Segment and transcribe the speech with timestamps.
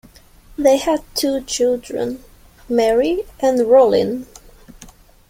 [0.57, 2.23] They had two children,
[2.67, 4.25] Mary and Rollin.